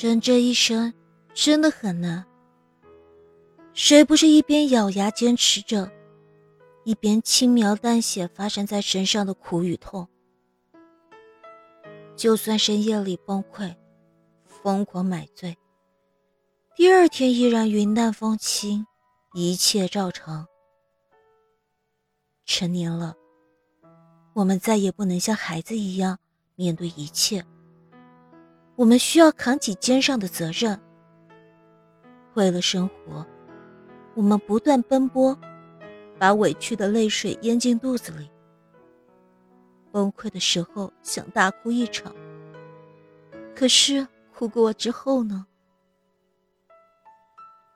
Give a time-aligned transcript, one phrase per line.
[0.00, 0.94] 人这一生
[1.34, 2.24] 真的很难。
[3.72, 5.90] 谁不是一边咬牙坚持着，
[6.84, 10.06] 一边轻描淡写发生在身上的苦与痛？
[12.14, 13.74] 就算深夜里崩溃，
[14.44, 15.58] 疯狂买醉，
[16.76, 18.86] 第二天依然云淡风轻，
[19.34, 20.46] 一切照常。
[22.44, 23.16] 成年了，
[24.34, 26.20] 我们再也不能像孩子一样
[26.54, 27.44] 面对一切。
[28.78, 30.80] 我们需要扛起肩上的责任，
[32.34, 33.26] 为了生活，
[34.14, 35.36] 我们不断奔波，
[36.16, 38.30] 把委屈的泪水咽进肚子里。
[39.90, 42.14] 崩溃的时候想大哭一场，
[43.52, 45.44] 可是哭过之后呢？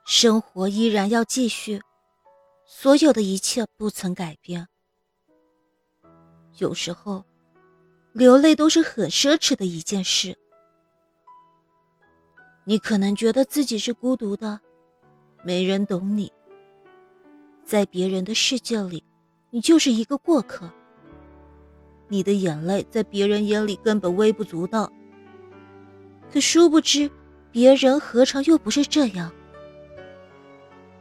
[0.05, 1.81] 生活依然要继续，
[2.63, 4.69] 所有的一切不曾改变。
[6.59, 7.25] 有时候，
[8.13, 10.37] 流泪都是很奢侈的一件事。
[12.65, 14.59] 你可能觉得自己是孤独的，
[15.43, 16.31] 没人懂你，
[17.65, 19.03] 在别人的世界里，
[19.49, 20.71] 你就是一个过客。
[22.07, 24.91] 你的眼泪在别人眼里根本微不足道，
[26.31, 27.09] 可殊不知，
[27.51, 29.31] 别人何尝又不是这样？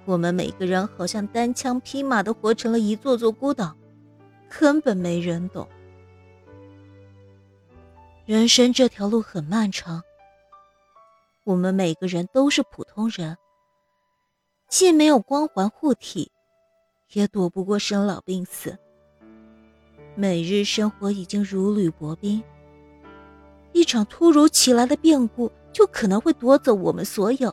[0.04, 3.76] 我们每个人好像单枪匹马的活成了一座座孤岛，
[4.48, 5.68] 根本没人懂。
[8.24, 10.02] 人生这条路很漫长，
[11.44, 13.36] 我们每个人都是普通人，
[14.68, 16.30] 既没有光环护体，
[17.12, 18.78] 也躲不过生老病死。
[20.14, 22.42] 每日生活已经如履薄冰，
[23.72, 27.52] 一场突如其来的变故就可能会夺走我们所有。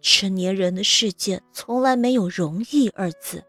[0.00, 3.44] 成年人的世界从来没有容易二字。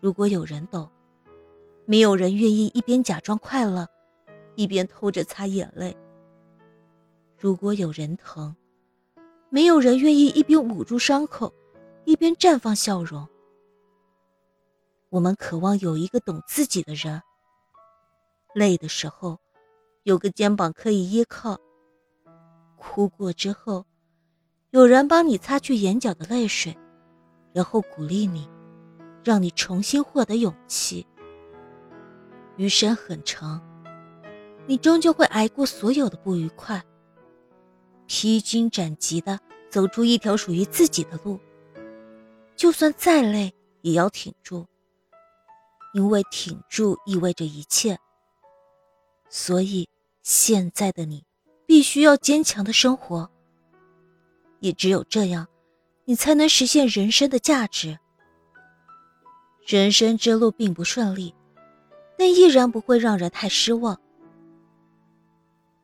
[0.00, 0.90] 如果有人懂，
[1.86, 3.86] 没有人愿意一边假装快乐，
[4.56, 5.94] 一边偷着擦眼泪；
[7.42, 8.54] 如果有人疼，
[9.48, 11.50] 没有人愿意一边捂住伤口，
[12.04, 13.26] 一边绽放笑容。
[15.08, 17.22] 我们渴望有一个懂自己的人。
[18.54, 19.38] 累的时候，
[20.02, 21.56] 有个肩膀可以依靠；
[22.76, 23.86] 哭过之后，
[24.68, 26.76] 有人帮你擦去眼角的泪水，
[27.54, 28.46] 然后鼓励你，
[29.24, 31.06] 让你重新获得勇气。
[32.58, 33.62] 余生很长，
[34.66, 36.84] 你终究会挨过所有的不愉快，
[38.12, 39.38] 披荆斩棘的
[39.70, 41.38] 走出一条属于自己的路。
[42.56, 44.66] 就算再累，也要挺住。
[45.94, 47.96] 因为挺住意味着一切，
[49.28, 49.88] 所以
[50.24, 51.24] 现在的你
[51.66, 53.30] 必须要坚强的生活。
[54.58, 55.46] 也只有这样，
[56.04, 57.96] 你才能实现人生的价值。
[59.64, 61.32] 人生之路并不顺利，
[62.18, 64.00] 但依然不会让人太失望。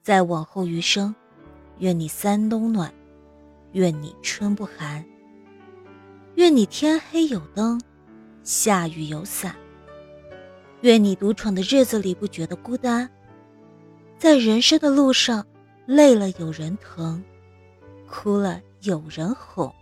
[0.03, 1.15] 在往后余生，
[1.79, 2.93] 愿你三冬暖，
[3.73, 5.05] 愿你春不寒，
[6.37, 7.81] 愿你天黑有灯，
[8.43, 9.55] 下雨有伞。
[10.83, 13.11] 愿你独闯的日子里不觉得孤单，
[14.19, 15.47] 在人生的路上，
[15.87, 17.23] 累了有人疼，
[18.09, 19.73] 哭了有人哄。